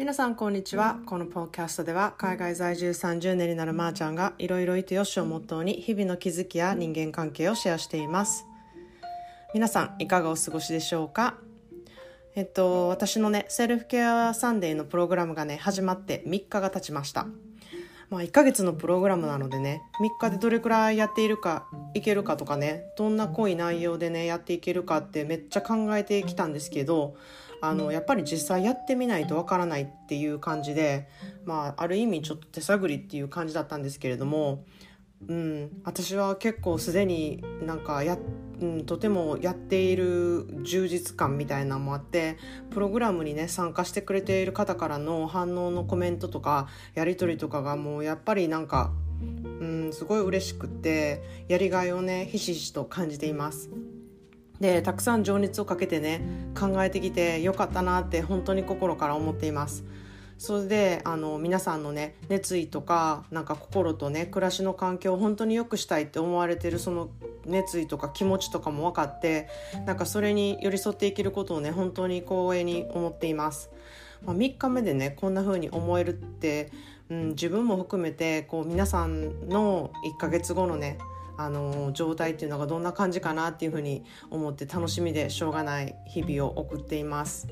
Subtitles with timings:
[0.00, 0.98] 皆さんこんにちは。
[1.04, 8.46] このポッドキャストでは海外在住30年になるまーちゃんがいろいろいてよしをモットーに日々の気づきや人間関係をシェアしています。
[9.52, 11.34] 皆さんいかがお過ごしでしょうか？
[12.34, 17.26] えっと私のねセルフケアサンデーのプログラムがね始まって3日が経ちました。
[18.08, 27.16] まあ、1ヶ月のプログラムなのでね3日でどれくらいやっているかいけるかとかねどんな濃い内容でねやっていけるかってめっちゃ考えてきたんですけど
[27.60, 31.08] あのやっぱり実際やってみないとわからないっていう感じで、
[31.44, 34.64] まあ、ある意味ちょっと手探りっていう感じだったんですけれども、
[35.28, 38.16] うん、私は結構すでになんかや、
[38.60, 42.38] うん、とてもやっている充実感みたいなのもあって
[42.70, 48.92] プログラムにね参加してくれている方からの反応のコメントとかやり取りとかがもうやっぱりなんか、
[49.60, 53.68] うん、すごい嬉しくってやりがいをねひしひしと感じています。
[54.60, 56.20] でたくさん情熱をかけてね
[56.58, 59.84] 考えてきてよかったなって本当に心から思っています。
[60.40, 67.10] それであの皆さんのね熱意とかなんか心とね暮らしの環境を本当に良くしたいって思われてるその
[67.44, 69.50] 熱意とか気持ちとかも分かって
[69.84, 73.70] なんかそれに寄り添っていけることをね本当に光栄に思っています、
[74.24, 76.72] まあ、3日目でねこんな風に思えるって、
[77.10, 80.96] うん、自分も含めてこう皆さんの1ヶ月後のね
[81.40, 87.48] あの状態っていうのがどんな感じかなっていうふうに思って楽しみでしょうがない日々を送っています。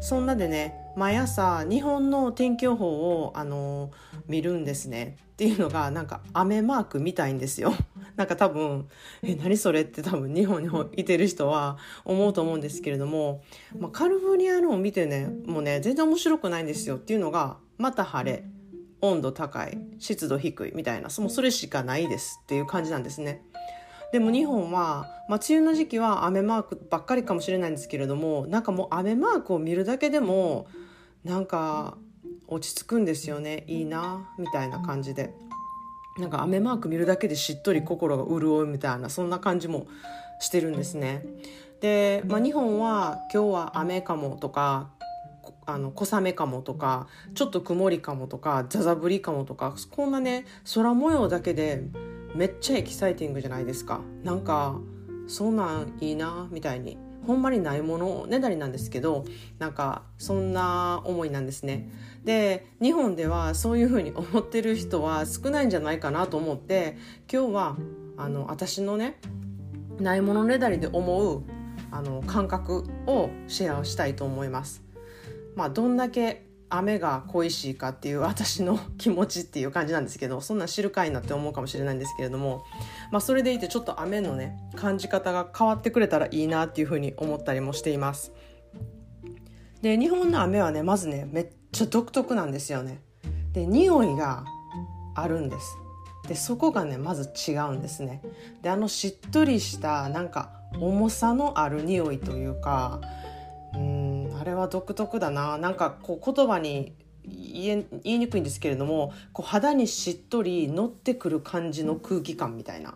[0.00, 3.92] そんなでね毎朝日本の天気予報をあの
[4.26, 5.16] 見るんですね。
[5.30, 7.72] っていうのがなんか雨マークみたいんですよ。
[8.16, 8.88] なんか多分
[9.22, 13.42] え何それって多分日本にいてる人は思うと思うんですけれども、
[13.78, 16.96] まあ、カルフォルニアのを見てねもうね全然面白くないんですよ。
[16.96, 18.44] っていうのがまた晴れ
[19.00, 23.42] 温度高い湿度低いみたいなもうそれしかないですっていう感じなんですね。
[24.12, 30.66] でも日本は、まあ、梅雨の時期は雨マークばっかりかもしれないんですけれどもなんかもう雨マークを見るだけでも
[31.24, 31.96] なんか
[32.48, 35.32] 落ち着くんですよねいいなみたいな感じで
[36.18, 39.86] なんか雨マーク見るだけでしっとり心が潤うみたいなそんな感じも
[40.40, 41.24] してるんですね。
[41.80, 44.90] で、まあ、日本は今日は雨かもとか
[45.72, 51.82] あの小雨かもとかちょっと曇りかもとかザザ降りかもとかこんなね空模様だけで
[52.34, 54.00] めっちゃエキサイティングじゃないですか。
[54.22, 54.78] なんか
[55.26, 56.98] そんなんいいなみたいに。
[57.26, 59.24] ほんまにないものねだりなんですけど
[59.58, 61.90] なんかそんな思いなんですね。
[62.24, 66.96] で日本ではそういうふうに思ってる人は少ないんじゃないかなと思って
[67.30, 67.76] 今日は
[68.16, 69.20] あの私のね
[69.98, 71.42] ないものねだりで思う
[71.90, 74.82] あの感覚をシェアしたいと思います。
[75.56, 82.64] まあ、どんだけ雨が恋しいかっていう私の気持ちっていう感じなんですけどそんな知るかいなって思うかもしれないんですけれども、
[83.10, 88.32] まあ、それでいてちょっと雨のね感じ方が変わってくれたらいいなっていうふうに思ったりもしています。
[89.82, 93.02] で日本の雨はねまずねめっちゃ独特なんですよね。
[93.52, 94.44] で匂いが
[95.16, 95.76] あるんです。
[96.28, 98.22] でそこがねまず違うんですね。
[98.62, 103.00] であのしっとりしたなんか重さのある匂いというか
[103.74, 104.09] うん
[104.40, 106.94] あれは独特だななんかこう言葉に
[107.26, 112.94] 言え言いにくいんですけれどもこう肌にしっとり乗ってくる感じの空気感みたいな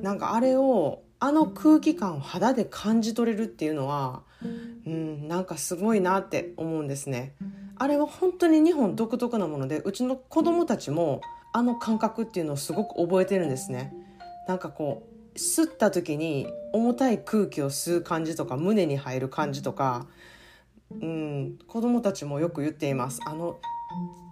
[0.00, 4.22] なんかあれをあの空気感を肌で感じ取れるっていうのは
[4.86, 7.34] うんなんかすごいなって思うんですね。
[7.78, 11.20] あれは本当に日本独特なものでうちの子供たちも
[11.52, 13.92] あの感覚っていうのをすごく覚えてるんですね。
[14.48, 20.06] なんかこう吸った時に重たい空気を吸う感じとか胸に入る感じとか
[20.90, 23.58] うん、子供たちもよく言っていますあの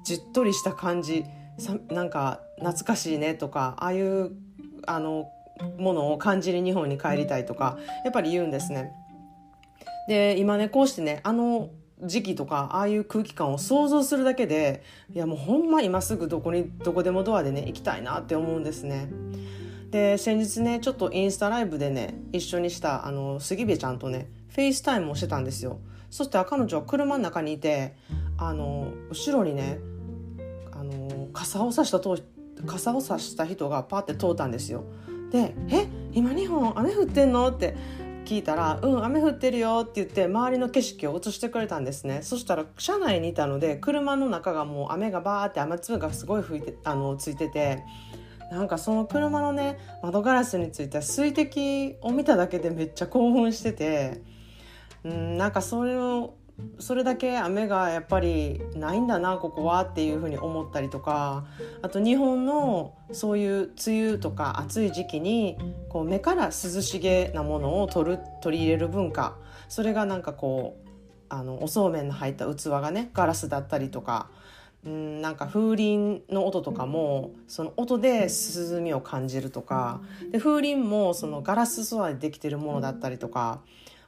[0.05, 1.25] じっとりした感じ
[1.59, 4.33] さなんか懐かしいねとかああいう
[4.87, 5.29] あの
[5.79, 8.93] ものを感じに日本に帰りたいとかやっぱり言うんですね。
[10.09, 11.71] で今ねこうしてねあの
[12.03, 14.83] 時期とかああいう空気感を想像するだけで
[15.15, 19.09] いやもうほんま今すぐどこにどこでもドアでね行きたいなって思うんですね。
[19.91, 25.79] で先日ねちょっとインスタライブでね一緒にしたあの杉部ちゃんとねフェイスタイムをしてたんですよ。
[26.15, 27.97] そして彼女は車の中にいて
[28.39, 29.81] あの後ろにね
[30.71, 32.17] あの傘を差したと
[32.67, 34.85] 傘を差した人がパッて通ったんですよ。
[35.33, 37.75] で「え今日本雨降ってんの?」って
[38.27, 47.83] 聞いたら「うん雨降ってるよ」って言って周りの景色を映してくれたんですねそしたら車内にいたので車の中がもう雨がバーって雨粒がすごい吹いてあのついてて
[48.53, 54.33] なんかその車のね窓ガラスについた水滴を見ただけでめっちゃ興奮してて。
[55.05, 56.35] うんなんかそれを
[56.79, 61.47] それだけ雨がやっぱりないんだなここはっていうふうに思ったりとか
[61.83, 65.59] あと日本のそういう梅雨とか暑い時期に
[65.89, 69.37] こう目から涼しげなものを取る取り入れる文化
[69.69, 70.89] それがなんかこう
[71.29, 74.31] あのおそうめんの入った器がねガラスだったりとか
[74.87, 83.63] うんなんか風鈴の音とかもその音で涼みを感じるとかで風鈴もそのガラス素材でできてるものだったりとか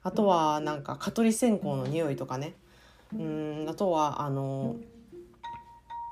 [0.07, 2.55] あとはなんか蚊取り線香の匂いとかね
[3.13, 4.77] うんあとはあの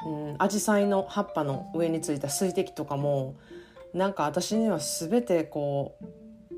[0.05, 3.37] うんアジサイの葉っぱの上についた水滴とかも
[3.93, 5.94] なんか私には全てこ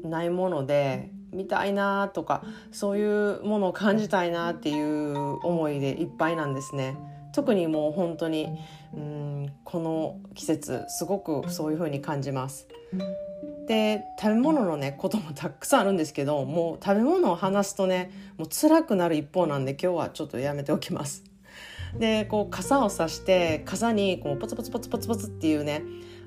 [0.03, 2.43] うないもので見たいなとか
[2.73, 6.97] そういうものを感じたいなっていう思いでいっぱいなんですね。
[7.35, 8.49] 特にもう本当に
[8.95, 12.67] うんこの季節すごくそういう風に感じます。
[13.67, 21.25] で食べ物のねこともたくさんあるんですけどもう食べ物を話すとねもう辛くなる一方なんで今日はちょっとやめておきます。
[21.99, 25.83] でこう傘をさして傘にこうポツポツポツポツポツっていうね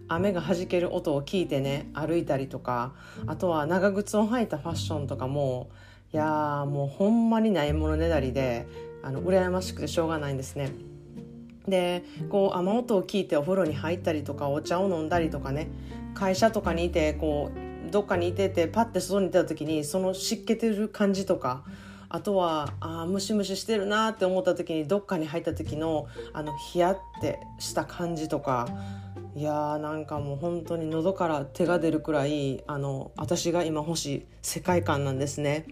[0.07, 2.93] 雨が弾ける音を聞いてね歩いたりとか
[3.27, 5.69] あとは長靴を履いたファッションとかも
[6.11, 8.67] いやもうほんまにないものねだりで
[9.03, 10.71] あの羨ましくてしょうがないんですね。
[11.69, 15.69] でこう雨音を聞いてお風呂に入ったりとかお茶を飲んだりとかね
[16.13, 17.51] 会社とかにいてこ
[17.87, 21.63] うどっかにいててパッて外に出た時にその湿気てる感じとか
[22.09, 28.67] あとはあムシムシしてるなって思った時にどっかに入った時のあのヒヤってした感じとか
[29.35, 35.65] いやーなんかもう本当に喉から手が出るくらいあの私が今欲しい世界観なんですね。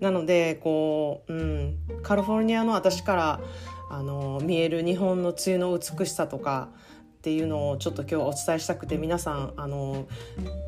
[0.00, 3.40] なのでこう、うん、カリフォルニアの私から
[3.92, 6.70] あの見える日本の梅雨の美しさとか
[7.18, 10.06] っていうのをちょっと今日はお伝えしたくて皆さんあの、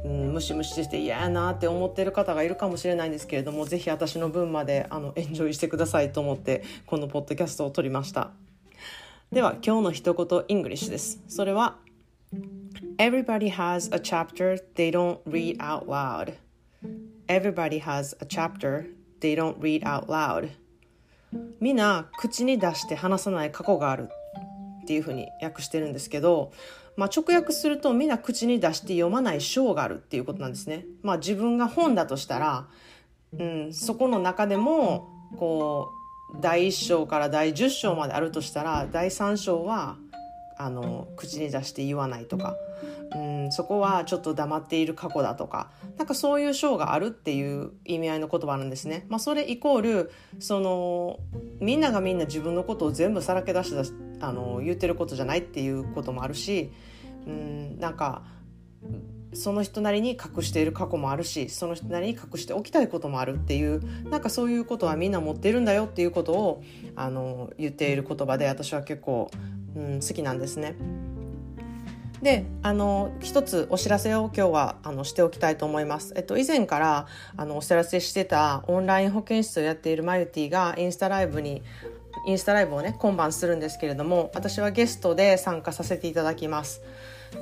[0.04, 8.30] うん、ムシムシして嫌やなって思ってる方がいるかもしれないんですけれどもぜひ私の分まであのエンジョイしてくださいと思ってこのポッドキャストを録りました。
[9.32, 11.22] では今日の一言 English です。
[11.26, 11.78] それは
[12.98, 16.34] Everybody has a chapter they don't read out loud.
[17.26, 18.84] Everybody has a chapter
[19.20, 20.50] they don't read out loud.
[21.64, 24.10] みんな口に出して話さない過去がある
[24.82, 26.52] っていうふうに訳してるんですけど、
[26.94, 30.84] まあ、直訳するとみんな口に出して読まない章があるっていうことなんですね。
[31.00, 32.66] まあ、自分が本だとしたら、
[33.38, 35.08] うん、そこの中でも
[35.38, 35.88] こ
[36.34, 39.96] う第1章から第10章まであるとしたら第3章は
[40.58, 42.56] あの口に出して言わないとか、
[43.14, 49.06] うん、そこはちょっと黙っている過去だとかなんかそういう章があるっていう意味合いの言葉なんですね。
[49.08, 51.18] まあ、それイコールその
[51.60, 56.72] みんながみんな自分のことを全部さらけ出してあの言ってることじゃないっていうこともあるし、
[57.26, 58.22] うん、なんか
[59.32, 66.62] その人なりに隠している過去もあるしその人なりに隠しておきたいこともあるっていうなんかそういうことはみんな持ってるんだよっていうことを
[66.94, 69.30] あの言っている言葉で私は結構
[69.76, 70.76] うん、好きなんですね。
[72.24, 76.14] であの一つお知らせを今日はあのしておきたいと思います。
[76.16, 77.06] えっと、以前から
[77.36, 81.62] あのお知らせしてたオンライン保健室をやっているマユティがインスタライブに
[82.26, 86.80] インスタライブをね今晩するんですけれども私はゲストで参加させていただきます。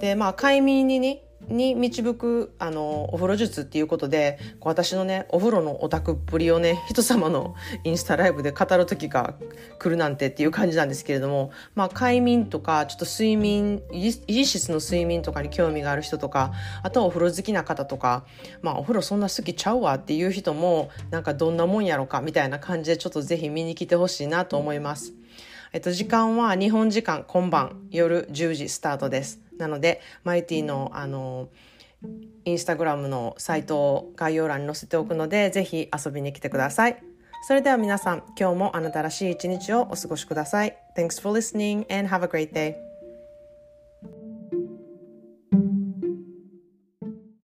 [0.01, 7.55] でまあ快眠にねに導くあのお風呂術っていうことで私のねお風呂のオタクっぷりをね人様の
[7.85, 9.35] インスタライブで語る時が
[9.79, 16.53] 来るなんてっていう感じなんですけれどもまあ快眠とかちょっと睡眠維持室の睡眠とかに興味がある人とか
[16.83, 18.25] あとはお風呂好きな方とか
[18.63, 25.13] まあお風呂そんな好きちゃうわっていう人もなんかどんなもんやろかみたいな感じでちょっとぜひ見に来てほしいなと思います。
[25.75, 29.42] えっと、時間は日本時間今晩夜10時スタートです。
[29.59, 31.49] なのでマイティのあの
[32.45, 37.03] インスタグラムのサイトを概要欄に載せておくのでぜひ遊びに来てください。
[37.47, 40.77] それでは皆さん今日もあなたらしい一日をお過ごしください。
[40.97, 42.92] Thanks for listening and have a great day.